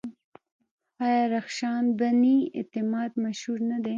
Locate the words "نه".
3.69-3.77